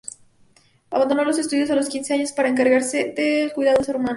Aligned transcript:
Abandonó 0.89 1.23
los 1.23 1.37
estudios 1.37 1.69
a 1.69 1.75
los 1.75 1.87
quince 1.87 2.15
años, 2.15 2.31
para 2.31 2.49
encargarse 2.49 3.13
del 3.15 3.53
cuidado 3.53 3.77
de 3.77 3.83
su 3.83 3.91
hermana. 3.91 4.09